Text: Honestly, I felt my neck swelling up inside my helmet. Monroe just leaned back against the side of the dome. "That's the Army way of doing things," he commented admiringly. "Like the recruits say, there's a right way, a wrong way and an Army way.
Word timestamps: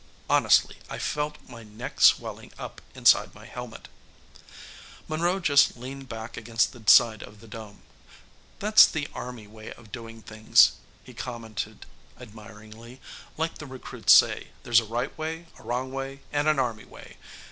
Honestly, 0.31 0.77
I 0.89 0.97
felt 0.97 1.37
my 1.47 1.61
neck 1.61 2.01
swelling 2.01 2.51
up 2.57 2.81
inside 2.95 3.35
my 3.35 3.45
helmet. 3.45 3.87
Monroe 5.07 5.39
just 5.39 5.77
leaned 5.77 6.09
back 6.09 6.37
against 6.37 6.71
the 6.73 6.81
side 6.91 7.21
of 7.21 7.39
the 7.39 7.47
dome. 7.47 7.83
"That's 8.57 8.87
the 8.87 9.07
Army 9.13 9.45
way 9.45 9.71
of 9.73 9.91
doing 9.91 10.23
things," 10.23 10.71
he 11.03 11.13
commented 11.13 11.85
admiringly. 12.19 12.99
"Like 13.37 13.59
the 13.59 13.67
recruits 13.67 14.13
say, 14.13 14.47
there's 14.63 14.79
a 14.79 14.85
right 14.85 15.15
way, 15.19 15.45
a 15.59 15.61
wrong 15.63 15.91
way 15.91 16.21
and 16.33 16.47
an 16.47 16.57
Army 16.57 16.85
way. 16.85 17.17